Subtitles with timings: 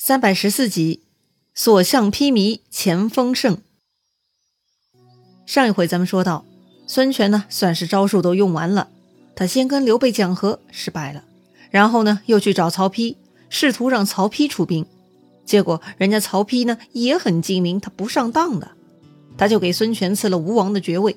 [0.00, 1.02] 三百十四集，
[1.56, 3.58] 所向披靡，前锋胜。
[5.44, 6.44] 上一回咱们说到，
[6.86, 8.90] 孙权呢算是招数都用完了，
[9.34, 11.24] 他先跟刘备讲和，失败了，
[11.72, 13.16] 然后呢又去找曹丕，
[13.50, 14.86] 试图让曹丕出兵，
[15.44, 18.70] 结果人家曹丕呢也很精明，他不上当的，
[19.36, 21.16] 他就给孙权赐了吴王的爵位。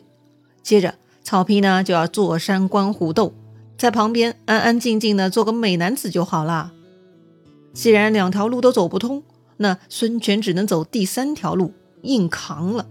[0.63, 3.35] 接着曹丕呢就要坐山观虎斗，
[3.77, 6.71] 在旁边安安静静的做个美男子就好啦。
[7.73, 9.23] 既然两条路都走不通，
[9.57, 12.87] 那孙权只能走第三条路，硬扛了。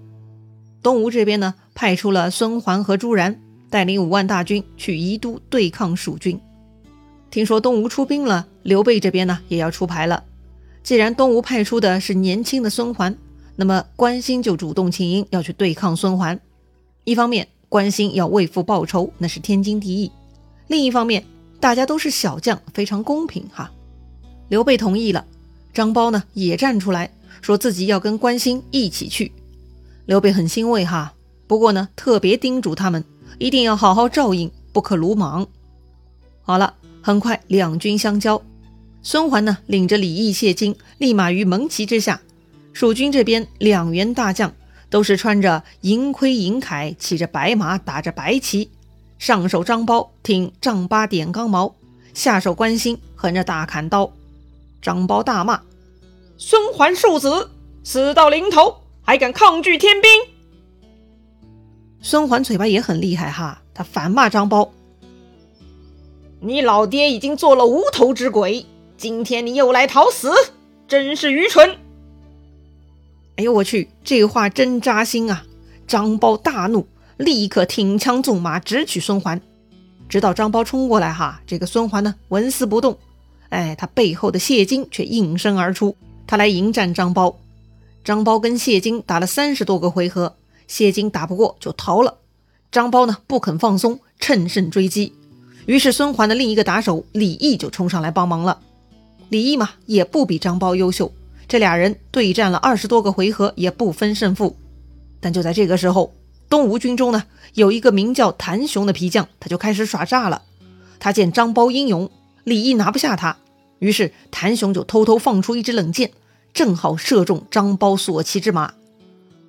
[0.83, 6.41] 东吴这边呢，派出了孙桓和朱然，带领五万大军去宜都对抗蜀军。
[7.31, 10.25] 听说东吴出兵了，刘备这边呢也要出牌了。
[10.83, 13.15] 既然东吴派出的是年轻的孙桓，
[13.57, 16.41] 那么关兴就主动请缨要去对抗孙桓。
[17.05, 20.11] 一方面，关兴要为父报仇，那是天经地义；
[20.69, 21.25] 另一方面，
[21.61, 23.71] 大家都是小将，非常公平哈。
[24.51, 25.25] 刘备同意了，
[25.73, 29.31] 张苞呢也站出来说自己要跟关兴一起去。
[30.07, 31.15] 刘备很欣慰哈，
[31.47, 33.05] 不过呢特别叮嘱他们
[33.39, 35.47] 一定要好好照应，不可鲁莽。
[36.43, 38.43] 好了，很快两军相交，
[39.05, 42.21] 孙桓呢领着李毅、谢金立马于蒙旗之下。
[42.73, 44.53] 蜀军这边两员大将
[44.89, 48.69] 都是穿着银盔银铠，骑着白马，打着白旗。
[49.17, 51.77] 上手张苞挺丈八点钢矛，
[52.15, 54.11] 下手关兴横着大砍刀。
[54.81, 55.61] 张苞大骂
[56.39, 57.51] ：“孙桓庶子，
[57.85, 60.11] 死到临头还敢抗拒天兵！”
[62.03, 64.71] 孙桓嘴巴也很厉害哈，他反骂张苞
[66.41, 68.65] ：“你老爹已经做了无头之鬼，
[68.97, 70.33] 今天你又来讨死，
[70.89, 71.77] 真是愚蠢！”
[73.37, 75.45] 哎呦我去，这话真扎心啊！
[75.87, 76.87] 张苞大怒，
[77.19, 79.41] 立刻挺枪纵马直取孙桓。
[80.09, 82.99] 直到张苞冲过来哈，这个孙桓呢纹丝不动。
[83.51, 87.35] 哎，他背后的谢金却应声而出，他来迎战张苞。
[88.03, 90.35] 张苞跟谢金打了三十多个回合，
[90.67, 92.17] 谢金打不过就逃了。
[92.73, 95.13] 张苞呢不肯放松，趁胜追击。
[95.67, 98.61] 于是孙桓的另一个打手李毅就冲上来帮忙了。
[99.29, 101.13] 李毅嘛也不比张苞优秀，
[101.47, 104.57] 这俩人对战了二十多个回合也不分胜负。
[105.21, 106.13] 但就在这个时候，
[106.49, 107.25] 东吴军中呢
[107.55, 110.43] 有一个名叫谭雄的皮将，他就开始耍诈了。
[111.01, 112.11] 他见张苞英勇。
[112.45, 113.37] 李毅拿不下他，
[113.79, 116.13] 于是谭雄就偷偷放出一支冷箭，
[116.53, 118.75] 正好射中张苞所骑之马。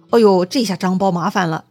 [0.10, 1.66] 哎呦，这下张苞麻烦了。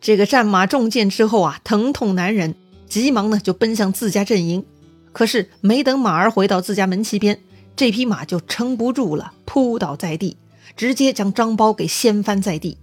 [0.00, 2.54] 这个战马中箭之后啊，疼痛难忍，
[2.88, 4.64] 急忙呢就奔向自家阵营。
[5.12, 7.38] 可是没等马儿回到自家门旗边，
[7.76, 10.38] 这匹马就撑不住了，扑倒在地，
[10.76, 12.78] 直接将张苞给掀翻在地。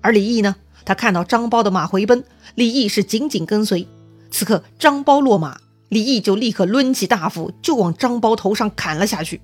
[0.00, 3.86] 而李毅呢，他看到张苞的马回奔，李毅是紧紧跟随。
[4.30, 5.58] 此刻张苞落马。
[5.92, 9.42] 李毅就立刻抡起大斧，就往张苞头上砍了下去。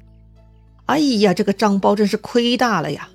[0.87, 3.11] 哎呀，这个张苞真是亏大了呀！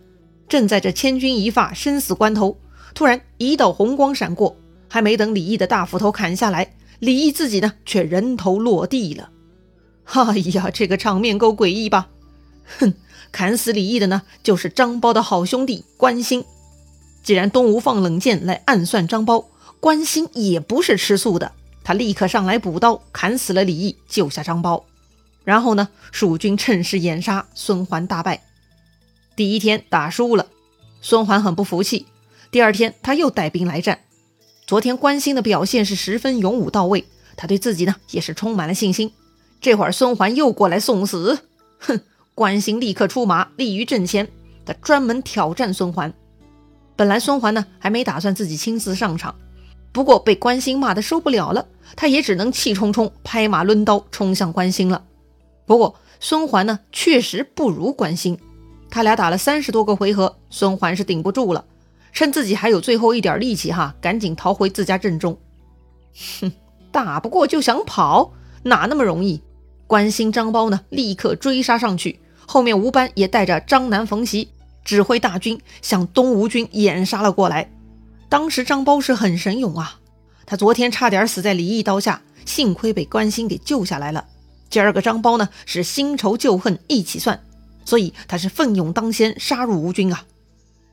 [0.47, 2.59] 正在这千钧一发、生死关头，
[2.93, 4.55] 突然一道红光闪过，
[4.87, 9.31] 还没等李毅的大斧头砍下来，李毅自己呢却人头落地了。
[10.03, 12.09] 哎呀，这个场面够诡异吧？
[12.77, 12.93] 哼，
[13.31, 16.45] 砍死李毅的呢，就是张苞的好兄弟关兴。
[17.23, 19.45] 既然东吴放冷箭来暗算张苞，
[19.79, 21.53] 关兴也不是吃素的。
[21.83, 24.83] 他立刻上来补刀，砍死了李毅，救下张苞。
[25.43, 28.43] 然后呢，蜀军趁势掩杀，孙桓大败。
[29.35, 30.47] 第一天打输了，
[31.01, 32.05] 孙桓很不服气。
[32.49, 33.99] 第二天他又带兵来战。
[34.65, 37.05] 昨天关兴的表现是十分勇武到位，
[37.35, 39.11] 他对自己呢也是充满了信心。
[39.59, 41.39] 这会儿孙桓又过来送死，
[41.79, 41.99] 哼！
[42.35, 44.29] 关兴立刻出马立于阵前，
[44.65, 46.13] 他专门挑战孙桓。
[46.95, 49.35] 本来孙桓呢还没打算自己亲自上场。
[49.93, 55.03] 不过被关兴骂得受不了了，他也只能气冲冲拍马抡刀冲向关兴了。
[55.65, 58.37] 不过孙桓呢，确实不如关兴。
[58.89, 61.65] 他俩打了三十多个回合，孙桓是顶不住了，
[62.11, 65.37] 趁自己还有最后一点力气，哈，赶紧逃回自家阵中。
[66.41, 66.51] 哼，
[66.91, 68.33] 打不过就想跑，
[68.63, 69.41] 哪那么容易？
[69.85, 74.49] 关兴、张苞呢，立刻追杀上去，后面吴班也带着张南、冯习
[74.83, 77.69] 指挥大军向东吴军掩杀了过来。
[78.33, 79.99] 当时张苞是很神勇啊，
[80.47, 84.25] 他昨天差点死在李毅刀下，幸亏被关兴给救下来了。
[84.71, 87.39] 今儿个张苞呢是新仇旧恨一起算，
[87.85, 90.25] 所以他是奋勇当先，杀入吴军啊。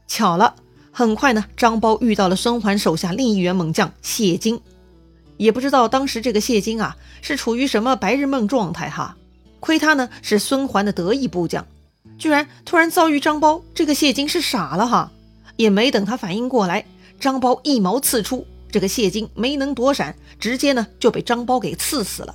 [0.06, 0.54] 巧了，
[0.92, 4.60] 很快呢，张苞遇到了孙桓手下另一员猛将谢金，
[5.38, 9.16] 也不知道当时这个谢金啊是处于什么白日梦状态哈。
[9.60, 11.66] 亏他呢是孙桓的得意部将，
[12.18, 15.10] 居然突然遭遇张苞，这个谢金是傻了哈，
[15.56, 16.84] 也没等他反应过来。
[17.20, 22.34] 张苞一矛刺出，这个谢金没能躲闪，直接呢就被张苞给刺死了。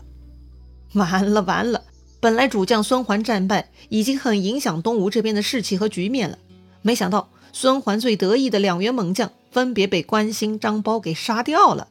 [0.93, 1.83] 完了完了，
[2.19, 6.37] 本来主将孙桓战败，已经很影响东吴这边的士气和局面了。
[6.83, 11.87] 没想到孙桓最得意的两员猛将，分别被关兴、张苞给杀掉了。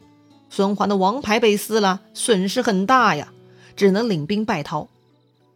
[0.48, 3.32] 孙桓的王牌被撕了，损失很大呀，
[3.74, 4.88] 只能领兵败逃。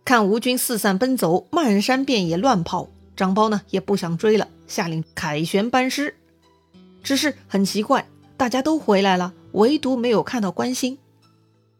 [0.04, 6.16] 看吴军四散奔走，漫山遍野乱跑，张苞呢也不想追了，下令凯旋班师。
[7.02, 8.06] 只是很奇怪，
[8.36, 10.98] 大家都回来了，唯独没有看到关兴。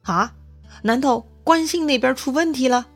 [0.02, 0.34] 啊？
[0.82, 2.86] 难道关兴那边出问题了？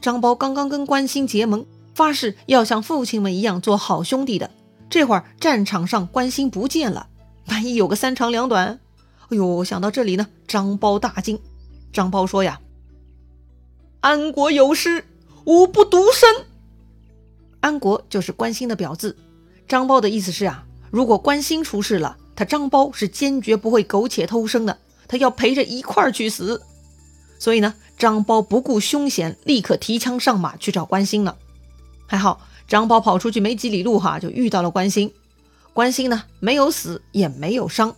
[0.00, 1.64] 张苞刚刚跟关兴结盟，
[1.94, 4.50] 发誓要像父亲们一样做好兄弟的。
[4.90, 7.08] 这会儿战场上关兴不见了，
[7.48, 8.80] 万一有个三长两短？
[9.30, 11.40] 哎呦，想到这里呢，张苞大惊。
[11.92, 12.60] 张苞说呀。
[14.00, 15.04] 安国有失，
[15.44, 16.46] 吾不独身。
[17.60, 19.16] 安国就是关兴的表字。
[19.66, 26.62] 张苞的意思是啊，如果关兴出事了，他张苞是坚决不会苟且偷生的，他要陪着一块儿去死。
[27.36, 31.36] 所以呢，张苞不顾凶险，立刻提枪上马去找关兴了。
[32.06, 35.12] 还好，张苞跑出去没几里路哈，就遇到了关兴。
[35.72, 37.96] 关兴呢，没有死，也没有伤，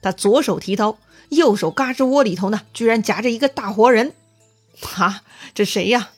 [0.00, 0.98] 他左手提刀，
[1.30, 4.12] 右手嘎吱窝里头呢，居然夹着一个大活人。
[4.80, 5.22] 哈，
[5.52, 6.10] 这谁呀？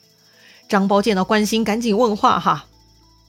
[0.69, 2.67] 张苞见到关兴，赶紧问话哈。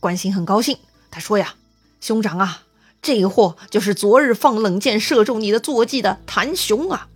[0.01, 0.77] 关兴很高兴，
[1.11, 1.55] 他说呀
[2.03, 2.65] ：“兄长啊，
[3.03, 7.09] 这货就是昨日放冷箭射中你的坐骑的谭雄啊。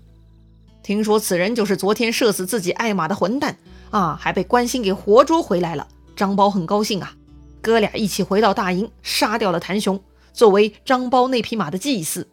[0.82, 3.56] 听说此人就是昨天射死自己爱马的混蛋
[3.90, 7.14] 啊，还被关兴给活捉回来了。”张苞很高兴啊，
[7.60, 10.00] 哥俩一起回到大营，杀掉了谭雄，
[10.32, 12.28] 作为张苞那匹马的祭祀。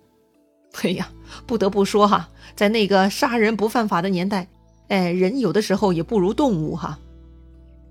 [0.84, 1.10] 哎呀，
[1.46, 4.48] 不得不说哈，在那个杀人不犯法的年代。
[4.90, 7.00] 哎，人有的时候也不如动物哈。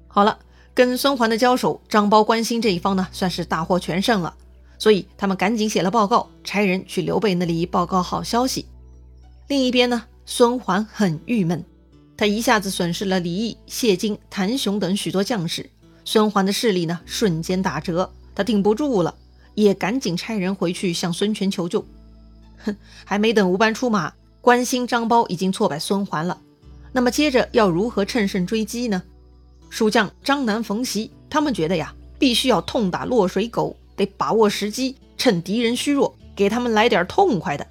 [0.07, 0.39] 好了，
[0.75, 4.35] 跟孙桓的交手，张苞、关心这一方呢，算是大获全胜了。
[4.81, 8.65] 所以他们赶紧写了报告，差人去刘备那里报告好消息。
[9.47, 11.63] 另一边呢，孙桓很郁闷，
[12.17, 15.69] 他一下子损失了李毅、谢金、谭雄等许多将士，
[16.07, 19.15] 孙桓的势力呢瞬间打折，他顶不住了，
[19.55, 21.85] 也赶紧差人回去向孙权求救。
[22.65, 22.75] 哼，
[23.05, 26.41] 还没等吴班出马，关兴、张苞已经挫败孙桓了。
[26.93, 29.03] 那么接着要如何乘胜追击呢？
[29.69, 37.67] 蜀将张南、冯习他们觉得呀，必须要痛打落水狗，得把握时机，趁敌人虚弱，给他们来点痛快的。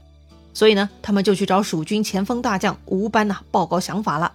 [0.53, 4.31] 所以呢，他们就去找蜀军前锋大将吴班呐报告想法了。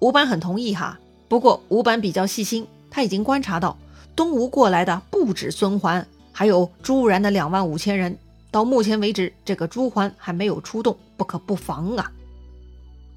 [0.00, 0.98] 吴班很同意哈，
[1.28, 3.76] 不过吴班比较细心，他已经观察到
[4.16, 8.18] 东吴过来的不止孙桓，还有朱然的两万五千人。
[8.50, 12.10] 到目前为止，这个朱桓还没有出动，不可不防啊。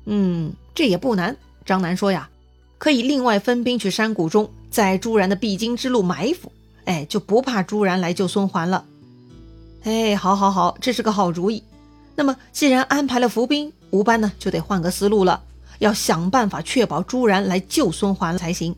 [0.05, 1.35] 嗯，这也不难。
[1.65, 2.29] 张南说呀，
[2.77, 6.51] 可以另外分兵去山谷中，在朱然的必经之路埋伏，
[6.85, 8.85] 哎，就不怕朱然来救孙桓了。
[9.83, 11.63] 哎，好，好，好，这是个好主意。
[12.15, 15.41] 那么，既然安排了伏兵，吴班呢就得换个思路了，
[15.79, 18.75] 要想办法确保朱然来救孙桓才行。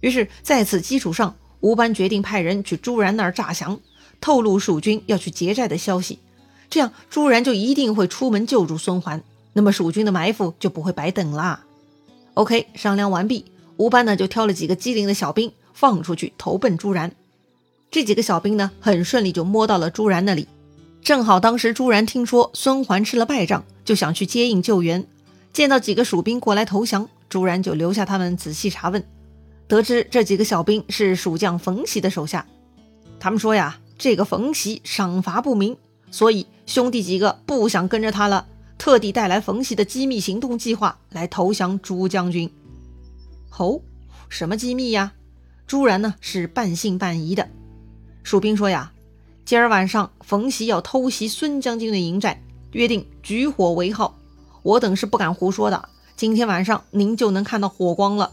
[0.00, 3.80] 于是，在此基础上，吴班决定派人去朱然那儿诈降，
[4.20, 6.18] 透露蜀军要去劫寨的消息，
[6.70, 9.22] 这样朱然就一定会出门救助孙桓。
[9.54, 11.64] 那么蜀军的埋伏就不会白等啦。
[12.34, 13.46] OK，商量完毕，
[13.76, 17.12] 吴班呢就挑了几个机灵的小兵放出去投奔朱然。
[17.90, 20.46] 这几个小兵呢很顺利就摸到了朱然那里，
[21.02, 25.06] 正好当时朱然听说孙桓吃了败仗，就想去接应救援。
[25.52, 29.02] 见到几个蜀兵过来投降，朱然就留下他们仔细查问，
[29.66, 32.46] 得知这几个小兵是蜀将冯习的手下。
[33.18, 35.76] 他们说呀，这个冯习赏罚不明，
[36.10, 38.46] 所以兄弟几个不想跟着他了。
[38.76, 42.48] 特地带来冯习的机密行动计划来投降朱将军。
[43.56, 43.80] 哦，
[44.28, 45.14] 什么机密呀？
[45.66, 47.48] 朱然呢是半信半疑的。
[48.28, 48.92] 蜀兵说呀，
[49.46, 52.42] 今儿晚上冯习要偷袭孙将军的营寨，
[52.72, 54.18] 约定举火为号。
[54.62, 58.30] 我等是不敢胡说的，今天晚上您就能看到火光了。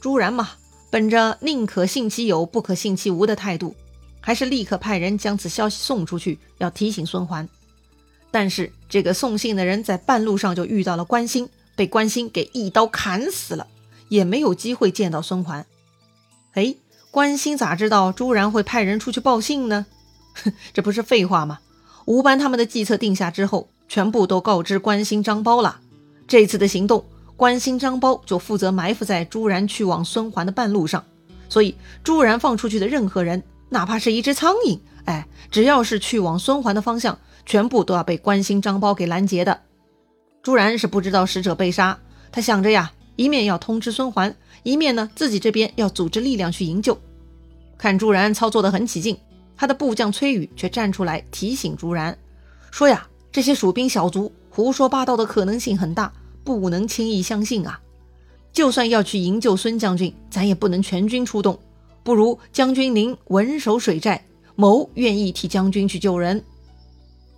[0.00, 0.52] 朱然嘛，
[0.92, 3.74] 本着宁可信其有，不可信其无的态度，
[4.20, 7.48] 还是立刻派人将此消息送出去，要提醒孙桓。
[8.30, 13.66] 但是这个送信的人在半路上就遇到了关兴，被关兴给一刀砍死了，
[14.08, 15.66] 也没有机会见到孙桓。
[16.52, 16.76] 哎，
[17.14, 19.86] 关兴咋知道朱然会派人出去报信呢？
[20.34, 21.60] 哼， 这不是废话吗？
[22.06, 25.78] 吴班他们的计策定下之后，全部都告知关兴、张苞了。
[26.26, 27.04] 这次的行动，
[27.36, 31.04] 关兴、张苞就负责埋伏在朱然去往孙桓的半路上，
[31.48, 37.16] 所以朱然放出去的任何人，哪怕是一只苍蝇，哎，只要是去往孙桓的方向。
[37.46, 39.60] 全部都要被关兴、张苞给拦截的。
[40.42, 41.96] 朱然是不知道使者被杀，
[42.32, 46.98] 他想着呀，一面要通知孙桓，一面呢自己这边要组织力量去营救。
[47.78, 49.16] 看朱然操作的很起劲，
[49.56, 52.18] 他的部将崔宇却站出来提醒朱然，
[52.72, 57.80] 说呀，这些蜀兵小卒胡说八道的可能性很大，不能轻易相信啊。
[58.52, 61.58] 就算要去营救孙将军，咱也不能全军出动，
[62.02, 66.42] 不如将军您稳守水寨，某愿意替将军去救人。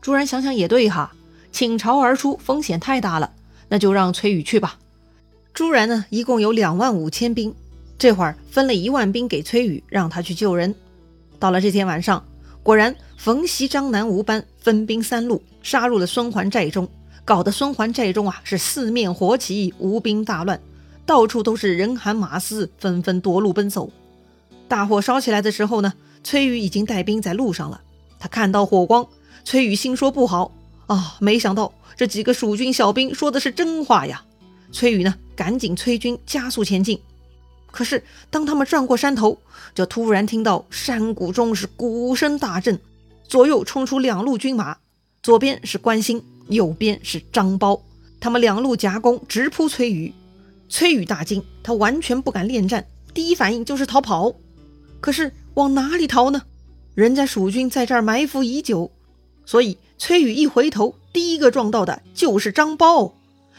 [0.00, 1.12] 朱然想想也对哈，
[1.50, 3.32] 倾巢而出风险太大了，
[3.68, 4.78] 那就让崔宇去吧。
[5.56, 7.54] 朱然呢，一共有两万五千兵，
[7.96, 10.74] 这会儿分了一万兵给崔宇，让他去救人。
[11.38, 12.22] 到了这天晚上，
[12.62, 16.86] 果然冯习、张南、吴班分兵三路杀入了孙桓寨中，
[17.24, 20.60] 搞得孙桓寨中啊是四面火起，吴兵大乱，
[21.06, 23.90] 到处都是人喊马嘶，纷纷夺路奔走。
[24.68, 27.80] 大火烧起来的时候呢，崔宇已经带兵在路上了。
[28.18, 29.08] 他看到火光，
[29.42, 30.52] 崔宇心说不好
[30.86, 31.16] 啊！
[31.18, 34.22] 没想到这几个蜀军小兵说的是真话呀！
[34.76, 37.00] 崔宇呢，赶紧催军加速前进。
[37.70, 39.38] 可是，当他们转过山头，
[39.74, 42.78] 就突然听到山谷中是鼓声大震，
[43.26, 44.76] 左右冲出两路军马，
[45.22, 47.80] 左边是关兴，右边是张苞，
[48.20, 50.12] 他们两路夹攻，直扑崔宇。
[50.68, 54.34] 崔宇大惊，他完全不敢恋战，第一反应就是逃跑。
[55.00, 56.42] 可是往哪里逃呢？
[56.94, 58.90] 人家蜀军在这儿埋伏已久，
[59.46, 63.12] 所以崔宇一回头，第一个撞到的就是张苞。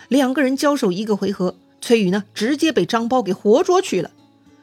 [0.08, 1.56] 两个人交手一个回合。
[1.80, 4.12] 崔宇呢，直接被张苞给活捉去了。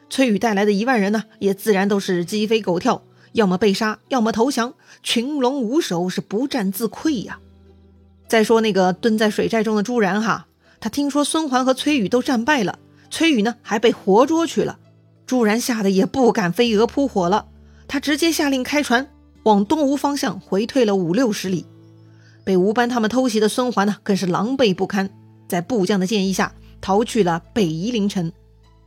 [0.09, 7.39] 崔宇带来的一万人呢，也自然都是鸡飞狗跳，要么被杀，要么投降，群龙无首，是不战自溃呀。
[8.27, 10.47] 再说那个蹲在水寨中的朱然哈，
[10.79, 12.77] 他听说孙桓和崔宇都战败了，
[13.09, 14.77] 崔宇呢还被活捉去了，
[15.25, 17.47] 朱然吓得也不敢飞蛾扑火了，
[17.87, 19.07] 他直接下令开船
[19.43, 21.65] 往东吴方向回退了五六十里。
[22.43, 25.09] 被吴班他们偷袭的孙桓呢，更是狼狈不堪，
[25.47, 26.53] 在部将的建议下。
[26.81, 28.31] 逃去了北夷陵城，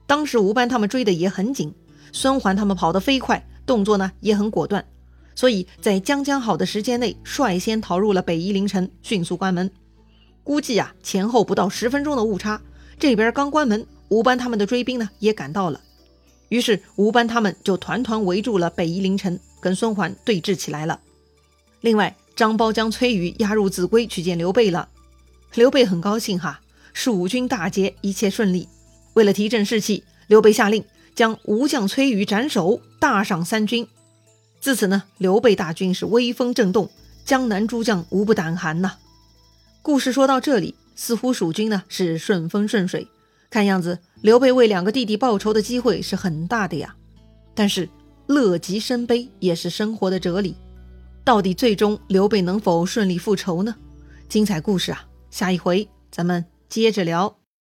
[0.06, 1.74] 当时吴班他们追的也很紧，
[2.12, 4.86] 孙桓他们跑得飞快，动作呢也很果断，
[5.34, 9.68] 所以在将将好的时间内率先逃入了北夷陵城，迅速关门。
[10.44, 12.60] 估计啊前后不到十分钟的误差，
[13.00, 15.80] 这边刚关门，吴班他们的追兵呢也赶到了，
[16.50, 21.00] 于是吴班他们就团团围住了北夷陵城，跟孙桓对峙起来了。
[21.80, 24.88] 另外，张苞将崔宇押入秭归去见刘备了，
[25.54, 26.60] 刘备很高兴哈。
[26.92, 28.68] 蜀军大捷，一切顺利。
[29.14, 33.86] 为了提振士气，刘备下令将吴将崔宇斩首，大赏三军。
[34.60, 36.90] 自此呢，刘备大军是威风震动，
[37.24, 38.96] 江南诸将无不胆寒呐。
[39.82, 43.06] 故事说到这里，似乎蜀军呢是顺风顺水，
[43.48, 46.96] 看样子刘备为两个弟弟报仇的机会是很大的呀。
[47.54, 47.88] 但是
[48.26, 50.56] 乐极生悲也是生活的哲理，
[51.24, 53.74] 到底最终刘备能否顺利复仇呢？
[54.28, 56.44] 精彩故事啊，下一回咱们。
[56.68, 57.38] 接着聊。